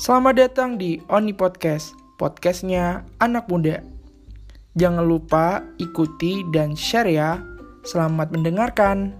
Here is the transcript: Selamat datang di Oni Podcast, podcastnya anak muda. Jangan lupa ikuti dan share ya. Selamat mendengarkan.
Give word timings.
Selamat 0.00 0.32
datang 0.40 0.80
di 0.80 0.96
Oni 1.12 1.36
Podcast, 1.36 1.92
podcastnya 2.16 3.04
anak 3.20 3.52
muda. 3.52 3.84
Jangan 4.72 5.04
lupa 5.04 5.60
ikuti 5.76 6.40
dan 6.56 6.72
share 6.72 7.12
ya. 7.12 7.36
Selamat 7.84 8.32
mendengarkan. 8.32 9.12